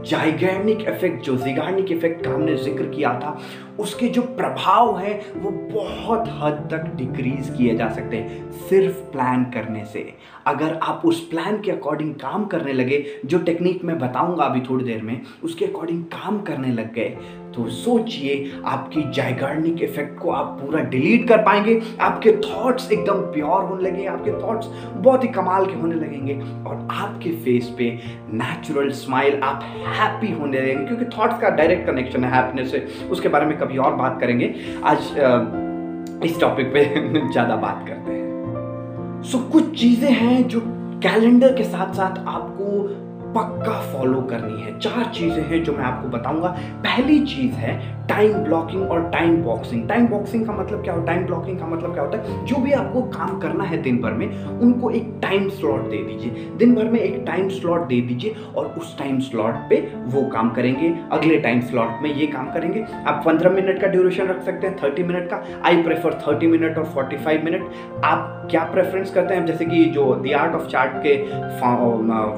जाइगैनिक 0.09 0.81
इफ़ेक्ट 0.81 1.23
जो 1.25 1.35
जिगार्निक 1.37 1.91
इफ़ेक्ट 1.91 2.23
का 2.25 2.31
हमने 2.31 2.55
ज़िक्र 2.55 2.85
किया 2.85 3.13
था 3.19 3.37
उसके 3.79 4.07
जो 4.07 4.21
प्रभाव 4.21 4.97
हैं, 4.97 5.19
वो 5.33 5.51
बहुत 5.73 6.27
हद 6.41 6.67
तक 6.71 6.93
डिक्रीज 6.95 7.49
किए 7.57 7.75
जा 7.75 7.89
सकते 7.89 8.17
हैं, 8.17 8.51
सिर्फ़ 8.69 8.95
प्लान 9.11 9.43
करने 9.43 9.85
से। 9.85 10.13
अगर 10.47 10.73
आप 10.83 11.01
उस 11.05 11.19
प्लान 11.27 11.61
के 11.61 11.71
अकॉर्डिंग 11.71 12.13
काम 12.15 12.45
करने 12.45 12.73
लगे, 12.73 13.05
जो 13.25 13.37
टेक्निक 13.39 13.83
मैं 13.85 13.97
बताऊँगा 13.99 14.43
अभी 14.43 14.61
थोड़ी 14.61 14.85
देर 14.85 15.01
में, 15.01 15.21
उसके 15.43 15.65
अकॉर्डिंग 15.65 16.03
काम 16.13 16.41
करने 16.41 16.71
लग 16.71 16.93
गए 16.93 17.17
तो 17.53 17.67
सोचिए, 17.69 18.61
आपकी 18.65 19.01
जाइगार्निक 19.13 19.81
इफ़ेक्ट 19.83 20.17
को 20.19 20.29
आप 20.31 20.45
पूरा 20.61 20.79
डिलीट 20.83 21.27
कर 21.27 21.41
पाएँगे, 21.41 21.79
आपके 22.01 22.31
थॉट्स 22.37 22.91
एकदम 22.91 23.19
प्योर 23.33 23.63
होने 23.63 23.83
लगे, 23.83 24.05
आपके 24.05 24.31
थॉट्स 24.43 24.67
बहुत 24.93 25.23
ही 25.23 25.27
कमाल 25.27 25.65
के 25.65 25.73
होने 25.73 25.95
लगेंगे, 25.95 26.33
और 26.69 26.87
आपके 26.91 27.31
फेस 27.43 27.67
पे 27.77 27.89
नेचुरल 28.33 28.89
स्माइल 28.91 29.39
आप 29.43 29.63
हैप्पी 29.87 30.31
होने 30.31 30.61
लगेंगे, 30.61 30.85
क्योंकि 30.85 31.05
थॉट्स 31.17 31.39
का 31.41 31.49
डायरेक्ट 31.49 31.85
कनेक्शन 31.87 32.23
है 32.23 32.31
हैप्पीनेस 32.31 32.71
से। 32.71 32.79
उसके 33.11 33.29
बारे 33.29 33.45
में 33.45 33.57
कभी 33.63 33.77
और 33.77 33.95
बात 33.95 34.19
करेंगे। 34.21 34.53
आज 34.83 34.97
इस 36.23 36.39
टॉपिक 36.39 36.73
पे 36.73 36.83
ज़्यादा 37.31 37.55
बात 37.55 37.85
करते 37.87 38.11
हैं। 38.11 39.21
सो 39.23 39.37
so, 39.37 39.51
कुछ 39.51 39.79
चीज़ें 39.79 40.11
हैं 40.11 40.47
जो 40.47 40.61
कैलेंडर 41.03 41.53
के 41.53 41.63
साथ 41.63 41.93
साथ 41.93 42.27
आपको 42.27 42.81
पक्का 43.33 43.79
फॉलो 43.81 44.21
करनी 44.21 44.61
है। 44.61 44.79
चार 44.79 45.11
चीज़ें 45.15 45.43
हैं 45.43 45.63
जो 45.63 45.73
मैं 45.73 45.83
आपको 45.83 46.09
बताऊँगा। 46.09 46.47
पहली 46.83 47.19
चीज़ 47.25 47.53
है 47.53 48.02
टाइम 48.09 48.33
ब्लॉकिंग 48.43 48.89
और 48.91 49.09
टाइम 49.09 49.41
बॉक्सिंग 49.43 49.87
टाइम 49.89 50.07
बॉक्सिंग 50.07 50.45
का 50.45 50.53
मतलब 50.53 50.83
क्या 50.83 50.93
होता 50.93 51.11
है? 51.11 51.15
टाइम 51.15 51.25
ब्लॉकिंग 51.25 51.59
का 51.59 51.67
मतलब 51.67 51.93
क्या 51.93 52.03
होता 52.03 52.17
है? 52.17 52.45
जो 52.45 52.55
भी 52.55 52.71
आपको 52.71 53.01
काम 53.11 53.37
करना 53.39 53.63
है 53.63 53.81
दिन 53.81 53.97
भर 54.01 54.11
में, 54.11 54.27
उनको 54.45 54.89
एक 54.89 55.13
टाइम 55.21 55.47
स्लॉट 55.49 55.89
दे 55.89 55.97
दीजिए. 56.03 56.49
दिन 56.57 56.73
भर 56.75 56.89
में 56.91 56.99
एक 56.99 57.23
टाइम 57.27 57.47
स्लॉट 57.49 57.87
दे 57.87 57.99
दीजिए 58.01 58.35
और 58.55 58.65
उस 58.77 58.97
टाइम 58.99 59.19
स्लॉट 59.19 59.55
पे 59.69 59.79
वो 60.05 60.23
काम 60.29 60.49
करेंगे. 60.49 60.93
अगले 61.11 61.39
टाइम 61.39 61.61
स्लॉट 61.61 62.01
में 62.01 62.13
ये 62.13 62.27
काम 62.27 62.51
करेंगे. 62.53 62.85
आप 63.05 63.21
पंद्रह 63.25 63.51
मिनट 63.51 63.81
का 63.81 63.87
ड्यूरेशन 63.87 64.27
रख 64.27 64.41
सकते 64.43 64.67
हैं 64.67 64.75
थर्टी 64.83 65.03
मिनट 65.03 65.29
का. 65.29 65.43
आई 65.65 65.81
प्रेफर 65.83 66.19
थर्टी 66.27 66.47
मिनट 66.47 66.77
और 66.77 66.85
फोर्टी 66.85 67.17
फाइव 67.17 67.45
मिनट 67.45 67.71
आप 68.03 68.47
क्या 68.51 68.63
प्रेफरेंस 68.71 69.11
करते 69.11 69.33
हैं? 69.33 69.45
जैसे 69.45 69.65
कि 69.65 69.83
जो 69.85 70.13
द 70.15 70.31
आर्ट 70.33 70.55
ऑफ़ 70.55 70.67
चार्ट 70.67 70.97
के 70.97 71.15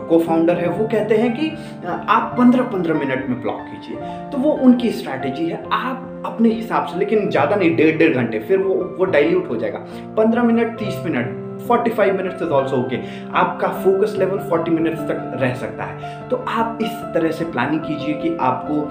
को 0.08 0.20
फाउंडर 0.20 0.58
है, 0.58 0.70
वो 0.70 0.88
कहते 0.88 1.16
हैं 1.16 1.34
कि 1.38 1.50
आप 1.88 2.36
पंद्रह 2.38 2.64
पंद्रह 2.72 3.00
मिनट 3.00 3.30
में 3.30 3.42
ब्लॉक 3.42 3.62
कीजिए. 3.64 3.98
तो 4.32 4.38
वो 4.38 4.52
उनकी 4.66 4.90
स्ट्रैटेजी 4.92 5.46
है 5.46 5.55
आप 5.74 6.24
अपने 6.26 6.50
हिसाब 6.50 6.86
से, 6.88 6.98
लेकिन 7.00 7.30
ज़्यादा 7.30 7.56
नहीं, 7.56 7.76
डेढ़ 7.76 7.98
डेढ़ 7.98 8.14
घंटे, 8.14 8.40
फिर 8.40 8.58
वो 8.58 8.74
वो 8.98 9.06
डाइल्यूट 9.06 9.50
हो 9.50 9.56
जाएगा। 9.56 9.80
पंद्रह 10.18 10.44
मिनट, 10.44 10.78
तीस 10.80 11.02
minute 11.06 11.44
45 11.62 12.12
minutes 12.14 12.42
is 12.42 12.50
also 12.50 12.78
okay 12.78 12.98
आपका 13.34 13.68
फोकस 13.84 14.16
लेवल 14.20 14.40
40 14.50 14.70
मिनट्स 14.70 15.00
तक 15.02 15.38
रह 15.42 15.54
सकता 15.56 15.84
है। 15.84 16.28
तो 16.30 16.44
आप 16.50 16.80
इस 16.82 16.92
तरह 17.14 17.32
से 17.32 17.46
प्लानिंग 17.46 17.82
कीजिए 17.82 18.14
कि 18.14 18.36
आपको 18.42 18.82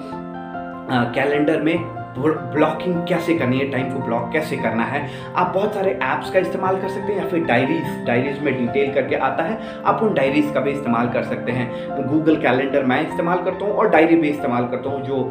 कैलेंडर 1.13 1.61
में 1.61 1.77
ब्लॉकिंग 2.17 2.95
कैसे 3.07 3.33
करनी 3.37 3.57
है 3.57 3.69
टाइम 3.71 3.89
को 3.93 3.99
ब्लॉक 3.99 4.31
कैसे 4.33 4.57
करना 4.57 4.83
है, 4.83 5.01
आप 5.35 5.51
बहुत 5.53 5.73
सारे 5.73 5.91
ऐप्स 5.93 6.29
का 6.31 6.39
इस्तेमाल 6.39 6.81
कर 6.81 6.89
सकते 6.89 7.13
हैं 7.13 7.19
या 7.19 7.27
फिर 7.29 7.43
डायरीज 7.45 8.05
डायरीज 8.05 8.39
में 8.43 8.53
डिटेल 8.57 8.93
करके 8.93 9.15
आता 9.17 9.43
है, 9.43 9.57
आप 9.83 10.03
उन 10.03 10.13
डायरीज 10.13 10.51
का 10.53 10.59
भी 10.59 10.71
इस्तेमाल 10.71 11.09
कर 11.09 11.23
सकते 11.23 11.51
हैं। 11.51 12.07
गूगल 12.09 12.35
कैलेंडर 12.41 12.83
मैं 12.85 13.01
इस्तेमाल 13.07 13.43
करता 13.43 13.65
हूँ 13.65 13.73
और 13.73 13.89
डायरी 13.89 14.15
भी 14.15 14.29
इस्तेमाल 14.29 14.67
करता 14.67 14.89
हूँ, 14.89 15.01
जो 15.01 15.23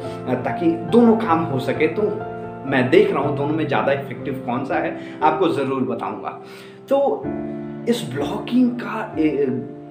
ताकि 0.45 0.71
दोनों 0.93 1.17
काम 1.17 1.45
हो 1.45 1.59
सके। 1.61 1.87
तो 1.89 2.03
मैं 2.67 2.89
देख 2.91 3.13
रहा 3.13 3.23
हूँ, 3.23 3.37
दोनों 3.37 3.55
में 3.55 3.67
ज़्यादा 3.67 3.93
इफ़ेक्टिव 3.93 4.43
कौन 4.47 4.65
सा 4.65 4.75
है, 4.77 4.97
आपको 5.23 5.49
ज़रूर 5.51 5.83
बताऊँगा। 5.87 6.41
तो 6.89 7.23
इस 7.89 8.03
ब्लॉकिंग 8.13 8.71
का 8.81 9.15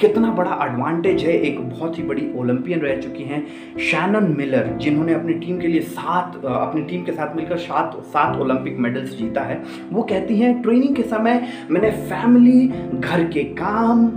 कितना 0.01 0.31
बड़ा 0.33 0.57
एडवांटेज 0.63 1.23
है? 1.23 1.33
एक 1.39 1.59
बहुत 1.62 1.97
ही 1.97 2.03
बड़ी 2.03 2.29
ओलंपियन 2.38 2.79
रह 2.79 2.95
चुकी 3.01 3.23
हैं 3.23 3.45
शैनन 3.81 4.33
मिलर 4.38 4.67
जिन्होंने 4.81 5.13
अपनी 5.13 5.33
टीम 5.33 5.59
के 5.59 5.67
लिए 5.67 5.81
सात 5.81 6.35
अपनी 6.45 6.81
टीम 6.81 7.03
के 7.03 7.12
साथ 7.12 7.35
मिलकर 7.35 7.57
सात 7.57 7.95
सात 8.05 8.39
ओलंपिक 8.41 8.79
मेडल्स 8.79 9.17
जीता 9.17 9.41
है। 9.41 9.62
वो 9.91 10.03
कहती 10.03 10.39
हैं 10.39 10.62
ट्रेनिंग 10.62 10.95
के 10.95 11.03
समय 11.03 11.47
मैंने 11.69 11.91
फैमिली 12.09 12.67
घर 13.00 13.23
के 13.27 13.43
काम, 13.53 14.07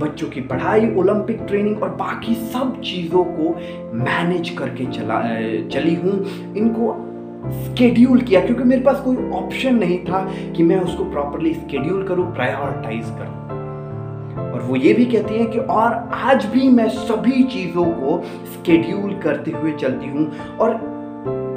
बच्चों 0.00 0.28
की 0.28 0.40
पढ़ाई 0.40 0.94
ओलंपिक 0.94 1.40
ट्रेनिंग 1.48 1.82
और 1.82 1.88
बाकी 1.96 2.34
सब 2.52 2.80
चीज़ों 2.80 3.24
को 3.26 3.54
मैनेज 3.96 4.50
करके 4.50 4.84
चला 4.92 5.20
चली 5.70 5.94
हूँ। 5.94 6.14
इनको 6.56 6.92
स्केड्यूल 7.46 8.20
किया, 8.20 8.40
क्योंकि 8.40 8.64
मेरे 8.64 8.82
पास 8.82 9.00
कोई 9.00 9.30
ऑप्शन 9.32 9.74
नहीं 9.74 9.98
था 10.04 10.20
कि 10.56 10.62
मैं 10.62 10.80
उसको 10.80 11.04
प्रॉपरली 11.10 11.54
स्केड्यूल 11.54 12.06
करूँ 12.08 12.32
प्रायोरिटाइज 12.34 13.10
करूँ। 13.18 13.38
और 14.42 14.60
वो 14.62 14.76
ये 14.76 14.92
भी 14.94 15.04
कहती 15.06 15.38
हैं 15.38 15.50
कि, 15.50 15.58
और 15.58 15.92
आज 16.14 16.44
भी 16.46 16.68
मैं 16.68 16.88
सभी 16.88 17.42
चीज़ों 17.44 17.84
को 17.84 18.22
स्केड्यूल 18.52 19.14
करते 19.22 19.50
हुए 19.50 19.72
चलती 19.72 20.06
हूँ, 20.06 20.26
और 20.58 20.74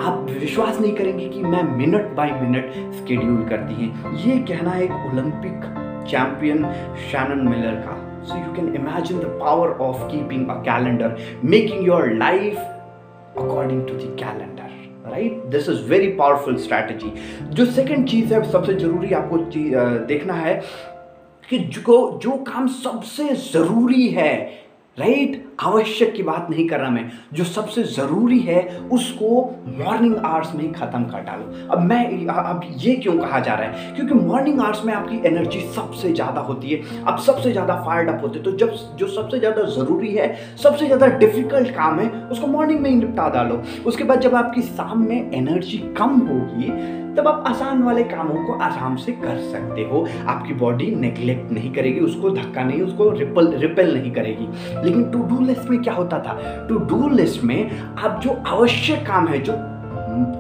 आप 0.04 0.26
विश्वास 0.30 0.80
नहीं 0.80 0.94
करेंगे 0.94 1.28
कि 1.30 1.42
मैं 1.42 1.64
मिनट 1.78 2.16
बाय 2.16 2.32
मिनट 2.42 2.72
स्केड्यूल 2.94 3.44
करती 3.50 3.74
हैं। 3.76 4.16
ये 4.18 4.38
कहना 4.48 4.76
एक 4.78 4.92
ओलंपिक 4.92 5.70
चैंपियन 6.10 6.66
शैनन 7.02 7.48
मिलर 7.48 7.76
का। 7.86 8.00
So 8.24 8.38
you 8.38 8.54
can 8.56 8.74
imagine 8.76 9.20
the 9.20 9.38
power 9.42 9.70
of 9.82 10.04
keeping 10.12 10.48
a 10.48 10.56
calendar 10.64 11.18
making 11.46 11.88
your 11.88 12.12
life 12.16 12.58
according 13.38 13.88
to 13.88 13.94
the 13.94 14.16
calendar 14.20 14.72
right 15.06 15.44
this 15.52 15.70
is 15.70 15.82
very 15.84 16.08
powerful 16.16 16.58
strategy 16.58 17.12
जो 17.56 17.66
second 17.66 18.08
चीज़ 18.10 18.34
है, 18.34 18.52
सबसे 18.52 18.74
ज़रूरी 18.74 19.12
आपको 19.14 19.38
देखना 20.08 20.34
है 20.34 20.62
कि 21.50 21.58
जो 21.60 22.20
जो 22.24 22.32
काम 22.44 22.68
सबसे 22.68 23.34
ज़रूरी 23.52 24.08
है 24.10 24.63
राइट? 24.98 25.44
आवश्यक 25.60 26.14
की 26.14 26.24
बात 26.24 26.48
नहीं 26.50 26.68
कर 26.70 26.80
रहा 26.80 26.90
मैं। 26.90 27.12
जो 27.34 27.44
सबसे 27.44 27.84
ज़रूरी 27.84 28.40
है, 28.40 28.62
उसको 28.92 29.30
मॉर्निंग 29.78 30.16
आवर्स 30.16 30.54
में 30.56 30.62
ही 30.64 30.70
ख़त्म 30.72 31.04
कर 31.04 31.22
डालो। 31.22 31.68
अब 31.68 31.82
मैं 31.82 32.28
अब 32.28 32.62
ये 32.78 32.96
क्यों 32.96 33.18
कहा 33.18 33.40
जा 33.40 33.56
रहा 33.56 33.68
है? 33.68 33.96
क्योंकि 33.96 34.14
मॉर्निंग 34.16 34.60
आवर्स 34.62 34.84
में 34.86 34.94
आपकी 34.94 35.22
एनर्जी 35.28 35.62
सबसे 35.76 36.14
ज़्यादा 36.14 36.42
होती 36.42 36.70
है। 36.70 37.04
अब 37.04 37.18
सबसे 37.20 37.52
ज़्यादा 37.52 37.82
फायर्ड 37.86 38.10
अप 38.10 38.22
होते 38.24 38.40
तो 38.40 38.52
जब 38.58 38.76
जो 38.98 39.08
सबसे 39.08 39.40
ज़्यादा 39.40 39.64
ज़रूरी 39.72 40.14
है, 40.16 40.34
सबसे 40.64 40.86
ज़्यादा 40.86 41.08
डिफ़िकल्ट 41.08 41.76
काम 41.76 42.00
है, 42.00 42.10
उसको 42.28 42.48
मॉर्निंग 42.48 42.80
में 42.80 42.90
ही 42.90 42.96
निपटा 42.96 43.30
डालो। 43.30 43.62
उसके 43.86 44.04
बाद 44.04 44.22
जब 44.22 44.36
आपकी 44.36 44.62
शाम 44.64 45.06
में 45.06 45.32
एनर्जी 45.34 45.78
कम 45.98 46.20
होगी 46.28 46.72
तब 47.18 47.28
आप 47.28 47.44
आसान 47.48 47.84
वाले 47.84 48.04
कामों 48.04 48.46
को 48.46 48.54
आराम 48.54 48.96
से 48.96 49.12
कर 49.12 49.38
सकते 49.52 49.84
हो। 49.84 50.06
आपकी 50.28 50.54
बॉडी 50.54 50.96
नेग्लेक्ट 50.96 51.52
नहीं 51.52 51.74
करेगी, 51.74 52.00
उसको 52.00 52.30
धक्का 52.30 52.64
नहीं, 52.64 52.82
उसको 52.82 53.10
रिपल 53.10 53.52
रिपेल 53.58 53.94
नहीं 53.94 54.12
करेगी। 54.12 54.48
लेकिन 54.84 55.04
टू 55.12 55.24
डू 55.24 55.40
लिस्ट 55.40 55.70
में 55.70 55.82
क्या 55.84 55.94
होता 55.94 56.20
था? 56.20 56.66
टू 56.70 56.78
डू 56.78 57.10
लिस्ट 57.10 57.44
में 57.44 57.72
आप 57.72 58.20
जो 58.24 58.42
आवश्यक 58.48 59.06
काम 59.08 59.28
है, 59.28 59.40
जो 59.40 59.54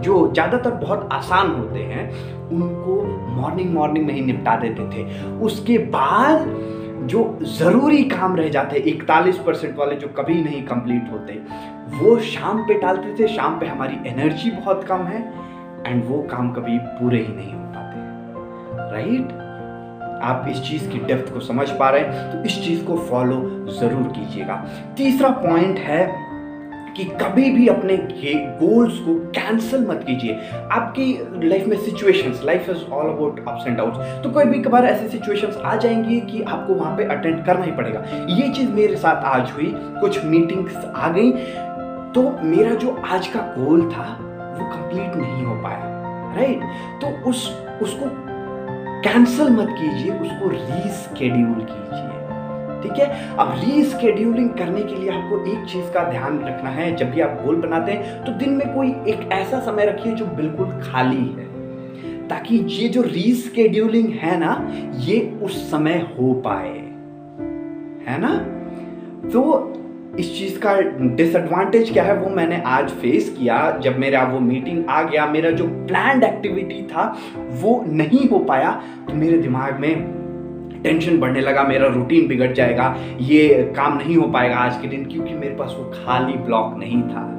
जो 0.02 0.32
ज़्यादातर 0.34 0.72
बहुत 0.72 1.10
आसान 1.12 1.48
होते 1.52 1.80
हैं, 1.80 2.10
उनको 2.50 3.02
मॉर्निंग 3.36 3.74
मॉर्निंग 3.74 4.06
में 4.06 4.14
ही 4.14 4.22
निपटा 4.22 4.56
देते 4.56 4.84
थे। 4.90 5.30
उसके 5.40 5.78
बाद 5.78 6.46
जो 7.08 7.40
ज़रूरी 7.44 8.04
काम 8.04 8.36
रह 8.36 8.50
जाते, 8.50 8.78
इकतालीस 8.80 9.38
परसेंट 9.38 9.78
वाले 9.78 9.96
जो 9.96 10.08
कभी 10.08 10.44
नहीं 10.44 10.62
कंप्लीट 10.64 11.12
होते, 11.12 11.34
वो 11.98 12.18
शाम 12.20 12.62
पे 12.64 12.80
डालते 12.80 13.16
थे। 13.20 13.28
शाम 13.28 13.60
पे 13.60 13.66
हमारी 13.66 13.98
एनर्जी 14.10 14.52
बहुत 14.52 14.84
कम 14.84 15.02
है। 15.04 15.22
एंड 15.88 16.04
वो 16.06 16.22
काम 16.32 16.52
कभी 16.54 16.78
पूरे 16.80 17.20
ही 17.20 17.34
नहीं 17.34 17.54
हो 17.54 17.64
पाते 17.76 18.92
राइट 18.94 19.42
आप 20.24 20.46
इस 20.50 20.62
चीज़ 20.62 20.90
की 20.90 21.00
डेप्थ 21.06 21.34
को 21.34 21.40
समझ 21.42 21.70
पा 21.70 21.90
रहे 21.90 22.02
हैं 22.02 22.32
तो 22.32 22.44
इस 22.46 22.64
चीज़ 22.66 22.84
को 22.86 22.98
फॉलो 23.08 23.40
ज़रूर 23.80 24.04
कीजिएगा। 24.10 24.56
तीसरा 24.98 25.30
पॉइंट 25.40 25.80
है 25.80 26.06
कि 26.98 27.04
कभी 27.22 27.50
भी 27.52 27.68
अपने 27.68 27.96
गोल्स 28.60 28.98
को 29.00 29.16
कैंसिल 29.32 29.86
मत 29.88 30.04
कीजिए। 30.08 30.34
आपकी 30.72 31.48
लाइफ 31.48 31.68
में 31.68 31.78
situations 31.78 32.42
life 32.46 32.70
is 32.70 32.84
all 32.92 33.10
about 33.10 33.40
ups 33.48 33.68
and 33.68 33.78
downs 33.78 34.24
तो 34.24 34.30
कोई 34.30 34.46
भी 34.46 34.60
कबार 34.64 34.86
ऐसी 34.86 35.08
सिचुएशंस 35.10 35.58
आ 35.58 35.76
जाएँगी 35.76 36.20
कि 36.22 36.42
आपको 36.44 36.74
वहाँ 36.74 36.96
पे 36.98 37.04
अटेंड 37.06 37.46
करना 37.46 37.66
ही 37.66 37.72
पड़ेगा। 37.72 38.04
ये 38.30 38.50
चीज़ 38.50 38.70
मेरे 38.72 38.96
साथ 38.96 39.24
आज 39.28 39.52
हुई, 39.52 39.72
कुछ 40.02 40.24
मीटिंग्स 40.26 40.76
आ 40.86 41.10
गई। 41.10 41.32
तो 42.14 42.30
मेरा 42.44 42.74
जो 42.76 43.02
आज 43.06 43.28
का 43.28 43.40
गोल 43.58 43.90
था 43.92 44.06
वो 44.54 44.70
कंप्लीट 44.70 45.16
नहीं 45.16 45.46
हो 45.46 45.56
पाया 45.64 45.92
राइट 46.36 46.62
तो 47.02 47.08
उस, 47.30 47.50
उसको 47.82 48.06
कैंसिल 49.04 49.50
मत 49.50 49.68
कीजिए, 49.70 50.12
उसको 50.12 50.50
रीस्केड्यूल 50.50 51.66
कीजिए, 51.70 52.02
ठीक 52.84 53.00
है? 53.00 53.36
अब 53.38 53.52
रीस्केड्यूलिंग 53.60 54.50
करने 54.50 54.84
के 54.84 54.96
लिए 54.96 55.10
आपको 55.12 55.40
एक 55.52 55.66
चीज़ 55.66 55.92
का 55.94 56.04
ध्यान 56.12 56.40
रखना 56.40 56.70
है, 56.70 56.96
जब 56.96 57.12
भी 57.12 57.22
आप 57.22 57.42
गोल 57.46 57.56
बनाते 57.56 57.92
हैं 57.92 58.24
तो 58.26 58.32
दिन 58.40 58.54
में 58.54 58.74
कोई 58.76 58.90
एक 59.08 59.30
ऐसा 59.32 59.60
समय 59.60 59.86
रखिए 59.86 60.14
जो 60.14 60.26
बिल्कुल 60.38 60.72
खाली 60.84 61.26
है, 61.30 61.48
ताकि 62.28 62.58
ये 62.70 62.88
जो 62.90 63.02
रीस्केड्यूलिंग 63.02 64.10
है 64.14 64.38
ना, 64.40 64.56
ये 65.02 65.20
उस 65.44 65.62
समय 65.72 66.08
हो 66.18 66.34
पाए, 66.46 66.76
है 68.08 68.18
ना? 68.20 68.34
तो 69.30 69.42
इस 70.20 70.38
चीज़ 70.38 70.60
का 70.60 70.74
डिसएडवांटेज 71.16 71.92
क्या 71.92 72.04
है, 72.04 72.16
वो 72.16 72.30
मैंने 72.30 72.62
आज 72.66 72.90
फेस 72.92 73.30
किया। 73.40 73.80
जब 73.84 73.98
मेरा 74.00 74.24
वो 74.24 74.40
मीटिंग 74.40 74.84
आ 74.90 75.02
गया, 75.04 75.26
मेरा 75.26 75.52
जो 75.52 75.68
प्लान 75.88 76.24
एक्टिविटी 76.24 76.82
था, 76.84 77.06
वो 77.62 77.84
नहीं 77.88 78.28
हो 78.30 78.40
पाया 78.40 78.72
तो 79.08 79.14
मेरे 79.14 79.38
दिमाग 79.38 79.80
में 79.80 80.82
टेंशन 80.84 81.20
बढ़ने 81.20 81.42
लगा, 81.42 81.64
मेरा 81.64 81.88
रूटीन 81.88 82.28
बिगड़ 82.28 82.52
जाएगा, 82.54 82.96
ये 83.22 83.72
काम 83.76 83.98
नहीं 83.98 84.18
हो 84.18 84.28
पाएगा 84.28 84.56
आज 84.56 84.82
के 84.82 84.88
दिन, 84.88 85.06
क्योंकि 85.06 85.34
मेरे 85.34 85.56
पास 85.56 85.76
वो 85.78 85.92
खाली 85.96 86.38
ब्लॉक 86.40 86.76
नहीं 86.78 87.02
था। 87.04 87.30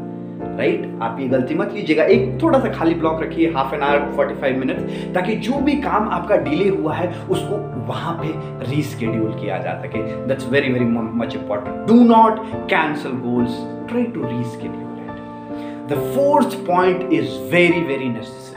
राइट 0.58 0.98
आप 1.02 1.16
ये 1.20 1.26
गलती 1.28 1.54
मत 1.54 1.70
कीजिएगा। 1.72 2.04
एक 2.14 2.38
थोड़ा 2.42 2.58
सा 2.60 2.68
खाली 2.72 2.94
ब्लॉक 2.94 3.22
रखिए 3.22 3.50
half 3.52 3.74
an 3.74 3.82
hour 3.82 4.10
forty 4.16 4.34
five 4.40 4.58
minute 4.58 5.14
ताकि 5.14 5.36
जो 5.46 5.60
भी 5.60 5.74
काम 5.82 6.08
आपका 6.10 6.36
डिले 6.44 6.68
हुआ 6.68 6.94
है, 6.94 7.08
उसको 7.26 7.56
वहाँ 7.86 8.14
पे 8.22 8.32
रीस्केड्यूल 8.70 9.32
किया 9.40 9.58
जा 9.58 9.74
सके। 9.82 10.02
That's 10.26 10.48
very 10.50 10.72
very 10.72 10.84
much 10.84 11.34
important 11.36 11.86
do 11.88 12.04
not 12.06 12.40
cancel 12.70 13.12
goals 13.26 13.60
try 13.88 14.04
to 14.14 14.20
reschedule 14.28 14.82
it 15.02 15.16
the 15.88 15.92
fourth 16.14 16.50
point 16.66 17.12
is 17.12 17.28
very 17.52 17.80
very 17.86 18.08
necessary 18.08 18.53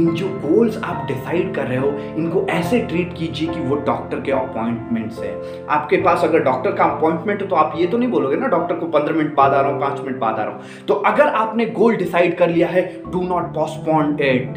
in 0.00 0.14
जो 0.14 0.28
गोल्स 0.40 0.76
आप 0.78 1.04
डिसाइड 1.06 1.54
कर 1.54 1.66
रहे 1.66 1.78
हो, 1.78 1.88
इनको 2.16 2.46
ऐसे 2.50 2.78
ट्रीट 2.82 3.12
कीजिए 3.16 3.48
कि 3.48 3.60
वो 3.60 3.76
डॉक्टर 3.86 4.20
के 4.20 4.32
अपॉइंटमेंट 4.32 5.12
है। 5.14 5.66
आपके 5.68 5.96
पास 6.02 6.24
अगर 6.24 6.42
डॉक्टर 6.44 6.72
का 6.72 6.84
अपॉइंटमेंट 6.86 7.42
है 7.42 7.48
तो 7.48 7.56
आप 7.56 7.74
ये 7.78 7.86
तो 7.86 7.98
नहीं 7.98 8.10
बोलोगे 8.10 8.36
ना 8.36 8.46
डॉक्टर 8.48 8.74
को 8.74 8.86
पंद्रह 8.88 9.16
मिनट 9.16 9.34
बाद 9.34 9.54
आ 9.54 9.60
रहा 9.60 9.70
हूँ, 9.72 9.80
पाँच 9.80 10.00
मिनट 10.00 10.18
बाद 10.18 10.34
आ 10.34 10.44
रहा 10.44 10.54
हूँ। 10.54 10.84
तो 10.88 10.94
अगर 10.94 11.26
आपने 11.26 11.66
गोल 11.72 11.96
डिसाइड 11.96 12.36
कर 12.38 12.50
लिया 12.50 12.68
है 12.68 12.82
डू 13.12 13.22
नॉट 13.24 13.52
पोस्टपोन 13.54 14.16
इट 14.22 14.54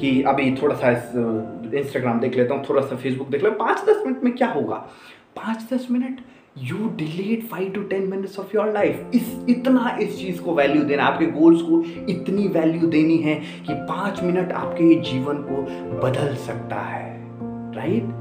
कि 0.00 0.20
अभी 0.22 0.54
थोड़ा 0.62 0.74
सा 0.74 0.90
इंस्टाग्राम 0.90 2.20
देख 2.20 2.36
लेता 2.36 2.54
हूँ, 2.54 2.64
थोड़ा 2.68 2.82
सा 2.82 2.96
फेसबुक 2.96 3.28
देख 3.28 3.42
लेता 3.42 3.54
हूँ, 3.54 3.66
पाँच 3.66 3.84
दस 3.88 4.02
मिनट 4.06 4.24
में 4.24 4.34
क्या 4.34 4.48
होगा? 4.48 4.76
पाँच 5.36 5.68
दस 5.72 5.86
minute? 5.90 6.20
You 6.62 6.88
delete 6.96 7.44
five 7.44 7.72
to 7.72 7.82
ten 7.82 8.08
minutes 8.08 8.38
of 8.38 8.56
your 8.56 8.72
life 8.72 9.10
इस, 9.14 9.46
इतना 9.48 9.96
इस 10.00 10.18
चीज़ 10.18 10.40
को 10.40 10.54
वैल्यू 10.54 10.82
देना, 10.82 11.04
आपके 11.04 11.26
गोल्स 11.26 11.62
को 11.62 11.82
इतनी 12.08 12.48
वैल्यू 12.48 12.88
देनी 12.88 13.18
है 13.18 13.34
कि 13.66 13.74
पाँच 13.74 14.22
मिनट 14.22 14.52
आपके 14.52 14.94
जीवन 15.00 15.34
को 15.34 15.62
बदल 16.06 16.34
सकता 16.34 16.76
है 16.76 17.16
right 17.74 18.02
right? 18.02 18.17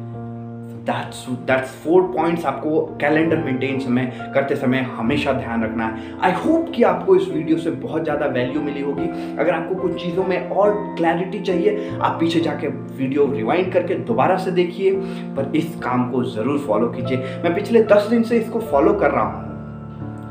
That's 0.90 1.26
that's 1.48 1.70
four 1.84 2.02
points 2.12 2.46
आपको 2.46 2.82
कैलेंडर 3.02 3.38
मेंटेन 3.38 3.80
समय, 3.80 4.12
करते 4.34 4.56
समय 4.56 4.80
हमेशा 4.98 5.34
ध्यान 5.34 5.64
रखना 5.64 5.86
है। 5.86 6.12
आई 6.22 6.32
होप 6.36 6.72
कि 6.76 6.84
आपको 6.84 7.16
इस 7.16 7.28
वीडियो 7.30 7.58
से 7.58 7.72
बहुत 7.72 8.04
ज़्यादा 8.04 8.26
वैल्यू 8.28 8.62
मिली 8.62 8.82
होगी। 8.82 9.08
अगर 9.38 9.54
आपको 9.54 9.76
कुछ 9.76 10.02
चीज़ों 10.04 10.24
में 10.24 10.50
और 10.50 10.74
क्लैरिटी 10.98 11.40
चाहिए, 11.42 11.90
आप 12.02 12.18
पीछे 12.20 12.40
जाके 12.40 12.68
वीडियो 12.68 13.26
रिवाइंड 13.34 13.72
करके 13.74 13.96
दोबारा 14.06 14.38
से 14.38 14.52
देखिए, 14.52 14.92
पर 15.36 15.52
इस 15.56 15.76
काम 15.84 16.10
को 16.12 16.24
ज़रूर 16.26 16.60
फॉलो 16.60 16.88
कीजिए। 16.90 17.18
मैं 17.44 17.54
पिछले 17.56 17.84
दस 17.86 18.08
दिन 18.10 18.24
से 18.24 18.38
इसको 18.38 18.60
फॉलो 18.62 18.94
कर 18.94 19.12
रहा 19.12 19.24
हूँ। 19.24 19.46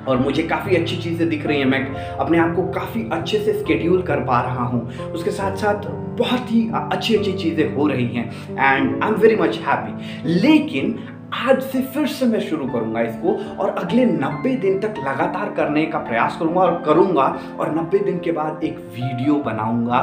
और 0.08 0.18
मुझे 0.18 0.42
काफ़ी 0.42 0.76
अच्छी 0.76 0.96
चीज़ें 0.96 1.28
दिख 1.28 1.46
रही 1.46 1.58
हैं। 1.58 1.66
मैं 1.66 1.84
अपने 2.16 2.38
आप 2.38 2.54
को 2.56 2.62
काफ़ी 2.72 3.08
अच्छे 3.12 3.38
से 3.38 3.52
स्केड्यूल 3.52 4.02
कर 4.02 4.20
पा 4.20 4.40
रहा 4.42 4.64
हूँ। 4.64 5.10
उसके 5.12 5.30
साथ 5.30 5.56
साथ 5.56 5.86
बहुत 6.18 6.52
ही 6.52 6.70
अच्छी 6.74 7.16
अच्छी 7.16 7.32
चीज़ें 7.32 7.74
हो 7.74 7.86
रही 7.86 8.06
हैं। 8.06 8.26
And 8.50 9.02
I 9.02 9.10
am 9.10 9.16
very 9.16 9.36
much 9.36 9.58
happy 9.58 10.32
लेकिन 10.40 10.98
आज 11.34 11.62
से 11.62 11.80
फिर 11.82 12.06
से 12.06 12.26
मैं 12.26 12.40
शुरू 12.40 12.66
करूँगा 12.66 13.00
इसको 13.00 13.32
और 13.56 13.70
अगले 13.70 14.04
90 14.06 14.56
दिन 14.60 14.78
तक 14.80 14.94
लगातार 14.98 15.52
करने 15.54 15.84
का 15.86 15.98
प्रयास 15.98 16.36
करूँगा 16.38 16.60
और 16.60 16.82
करूँगा 16.86 17.26
और 17.60 17.74
90 17.74 18.04
दिन 18.04 18.20
के 18.20 18.32
बाद 18.32 18.64
एक 18.64 18.78
वीडियो 18.78 19.34
बनाऊँगा। 19.34 20.00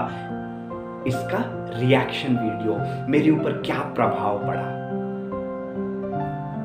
इसका 1.08 1.44
रिएक्शन 1.80 2.38
वीडियो 2.38 2.78
मेरे 3.10 3.30
ऊपर 3.30 3.62
क्या 3.66 3.80
प्रभाव 3.96 4.48
पड़ा? 4.48 4.83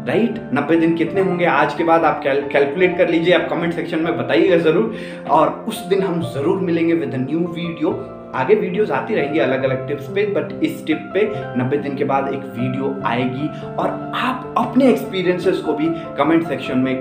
राइट? 0.07 0.38
नब्बे 0.55 0.76
दिन 0.76 0.95
कितने 0.97 1.21
होंगे? 1.21 1.45
आज 1.47 1.75
के 1.75 1.85
बाद 1.85 2.05
आप 2.05 2.21
कैलकुलेट 2.23 2.97
कर 2.99 3.09
लीजिए, 3.09 3.35
आप 3.35 3.49
कमेंट 3.50 3.73
सेक्शन 3.75 3.99
में 3.99 4.17
बताइएगा 4.19 4.57
ज़रूर। 4.61 4.95
और 5.31 5.49
उस 5.69 5.85
दिन 5.87 6.02
हम 6.02 6.23
ज़रूर 6.35 6.61
मिलेंगे 6.61 6.95
विद 6.95 7.14
न्यू 7.17 7.40
वीडियो 7.40 7.90
आगे 8.35 8.55
वीडियोस 8.55 8.90
आती 8.90 9.14
रहेंगी 9.14 9.38
अलग 9.38 9.62
अलग 9.64 9.87
टिप्स 9.88 10.07
पे 10.14 10.25
बट 10.33 10.62
इस 10.64 10.85
टिप 10.87 11.11
पे 11.14 11.21
90 11.59 11.76
दिन 11.83 11.95
के 11.97 12.05
बाद 12.05 12.33
एक 12.35 12.43
वीडियो 12.57 12.95
आएगी। 13.07 13.49
और 13.75 13.88
आप 14.17 14.55
अपने 14.59 14.88
एक्सपीरियंसेस 14.88 15.61
को 15.61 15.73
भी 15.75 15.88
कमेंट 16.19 16.47
सेक्शन 16.49 16.78
में 16.78 16.95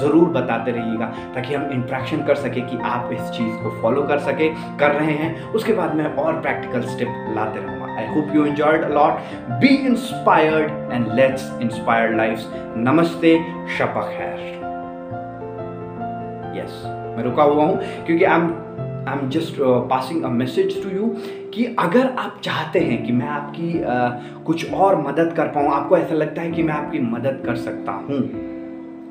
ज़रूर 0.00 0.28
बताते 0.30 0.70
रहिएगा, 0.70 1.06
ताकि 1.34 1.54
हम 1.54 1.70
इंट्रैक्शन 1.72 2.22
कर 2.24 2.34
सके 2.36 2.60
कि 2.62 2.78
आप 2.84 3.10
इस 3.12 3.30
चीज़ 3.30 3.54
को 3.62 3.70
फॉलो 3.82 4.02
कर 4.02 4.18
सके, 4.20 4.48
कर 4.78 4.90
रहे 4.92 5.12
हैं। 5.14 5.50
उसके 5.50 5.72
बाद 5.72 5.94
मैं 5.96 6.14
और 6.14 6.40
प्रैक्टिकल 6.40 6.88
स्टेप 6.88 7.34
लाते 7.36 7.60
रहूँगा। 7.60 7.87
आई 7.98 8.06
hope 8.06 8.34
you 8.34 8.44
enjoyed 8.44 8.82
allot 8.82 9.12
B 9.60 9.68
inspired 9.68 10.92
and 10.92 11.12
let's 11.12 11.52
inspired 11.62 12.16
life 12.16 12.42
नमस्ते 12.76 13.36
शपा 13.78 14.02
खैर 14.08 14.38
यस 16.58 16.82
मैं 17.16 17.24
रुका 17.24 17.42
हुआ 17.42 17.64
हूँ 17.64 17.76
क्योंकि 18.06 18.24
M 18.24 18.46
I 19.08 19.18
am 19.18 19.28
just 19.28 19.56
passing 19.90 20.24
a 20.24 20.28
message 20.28 20.82
to 20.82 20.90
you 20.90 21.06
कि 21.54 21.64
अगर 21.78 22.06
आप 22.18 22.40
चाहते 22.44 22.80
हैं 22.80 23.06
कि 23.06 23.12
मैं 23.12 23.28
आपकी 23.28 23.72
uh, 23.72 24.44
कुछ 24.46 24.72
और 24.72 24.96
मदद 25.08 25.32
कर 25.36 25.46
पाऊँ 25.46 25.72
आपको 25.72 25.96
ऐसा 25.98 26.14
लगता 26.14 26.42
है 26.42 26.50
कि 26.50 26.62
मैं 26.62 26.74
आपकी 26.74 26.98
मदद 26.98 27.42
कर 27.46 27.56
सकता 27.56 27.92
हूँ। 27.92 28.57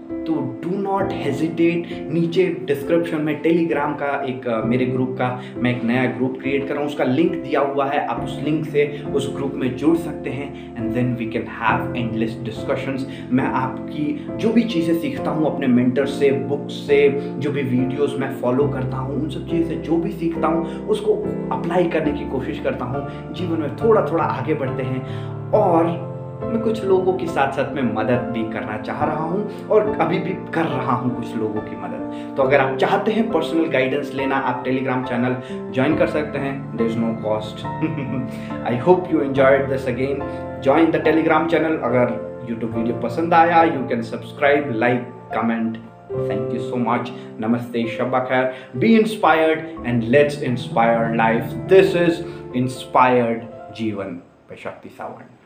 तो 0.07 0.33
डू 0.63 0.77
नॉट 0.81 1.11
हेजिटेट 1.13 1.87
नीचे 2.11 2.45
डिस्क्रिप्शन 2.67 3.21
में 3.21 3.41
टेलीग्राम 3.41 3.93
का 3.93 4.11
एक 4.29 4.47
मेरे 4.65 4.85
ग्रुप 4.85 5.15
का 5.19 5.29
मैं 5.57 5.75
एक 5.75 5.83
नया 5.83 6.05
ग्रुप 6.11 6.37
क्रिएट 6.41 6.67
कर 6.67 6.73
रहा 6.73 6.79
हूँ। 6.79 6.89
उसका 6.89 7.03
लिंक 7.03 7.31
दिया 7.33 7.61
हुआ 7.61 7.85
है। 7.85 8.05
आप 8.07 8.23
उस 8.23 8.39
लिंक 8.43 8.65
से 8.65 8.85
उस 9.15 9.31
ग्रुप 9.35 9.53
में 9.55 9.75
जुड़ 9.77 9.95
सकते 9.97 10.29
हैं 10.29 10.77
and 10.77 10.91
then 10.93 11.13
we 11.15 11.25
can 11.25 11.47
have 11.53 11.95
endless 11.95 12.37
discussions 12.43 13.07
मैं 13.31 13.45
आपकी 13.55 14.27
जो 14.37 14.53
भी 14.53 14.63
चीज़ें 14.65 14.93
सीखता 14.99 15.31
हूँ 15.31 15.45
अपने 15.53 15.67
मेंटर 15.67 16.05
से 16.07 16.31
बुक्स 16.31 16.73
से, 16.87 17.09
जो 17.37 17.51
भी 17.51 17.63
वीडियोस 17.63 18.15
मैं 18.19 18.33
फॉलो 18.41 18.67
करता 18.69 18.97
हूँ, 18.97 19.21
उन 19.21 19.29
सब 19.29 19.49
चीज़ 19.49 19.67
से 19.67 19.75
जो 19.77 19.97
भी 19.97 20.11
सीखता 20.11 20.47
हूँ, 20.47 20.87
उसको 20.87 21.15
अप्लाई 21.51 21.87
करने 21.89 22.11
की 22.11 22.29
कोशिश 22.29 22.59
करता 22.59 22.85
हूँ। 22.85 23.33
जीवन 23.33 23.61
में 23.61 23.75
थोड़ा 23.75 24.05
थोड़ा 24.11 24.23
आगे 24.23 24.53
बढ़ते 24.53 24.83
हैं 24.83 25.01
और 25.53 26.15
मैं 26.41 26.61
कुछ 26.61 26.83
लोगों 26.83 27.13
के 27.17 27.27
साथ 27.27 27.51
साथ 27.53 27.73
में 27.73 27.81
मदद 27.93 28.29
भी 28.33 28.43
करना 28.51 28.77
चाह 28.81 29.03
रहा 29.03 29.23
हूँ 29.23 29.67
और 29.67 29.87
अभी 30.01 30.19
भी 30.19 30.33
कर 30.53 30.65
रहा 30.65 30.93
हूँ 30.93 31.15
कुछ 31.15 31.35
लोगों 31.35 31.61
की 31.61 31.75
मदद 31.75 32.35
तो 32.37 32.43
अगर 32.43 32.59
आप 32.61 32.77
चाहते 32.77 33.11
हैं 33.11 33.31
पर्सनल 33.31 33.67
गाइडेंस 33.71 34.13
लेना 34.15 34.35
आप 34.51 34.63
टेलीग्राम 34.65 35.03
चैनल 35.05 35.35
ज्वाइन 35.73 35.97
कर 35.97 36.07
सकते 36.09 36.39
हैं 36.39 36.55
there 36.77 36.87
is 36.87 36.97
no 36.97 37.13
cost 37.23 37.65
I 38.67 38.77
hope 38.87 39.11
you 39.11 39.21
enjoyed 39.21 39.67
this 39.69 39.87
again 39.87 40.21
join 40.63 40.91
the 40.91 41.03
Telegram 41.05 41.47
channel 41.47 41.77
अगर 41.89 42.15
यूट्यूब 42.49 42.75
वीडियो 42.77 42.99
पसंद 43.01 43.33
आया 43.33 43.63
you 43.65 43.87
can 43.87 44.01
subscribe 44.13 44.71
like 44.75 45.13
comment 45.33 45.77
Thank 46.09 46.53
you 46.53 46.59
so 46.61 46.77
much. 46.77 47.09
Namaste, 47.37 47.77
Shabba 47.89 48.21
Khair. 48.29 48.79
Be 48.79 48.95
inspired 48.95 49.65
and 49.85 50.09
let's 50.09 50.39
inspire 50.41 51.15
life. 51.15 51.53
This 51.67 51.95
is 51.95 52.21
Inspired 52.55 53.47
Jeevan 53.73 54.21
by 54.47 54.55
Shakti 54.57 54.89
Sawan. 54.91 55.36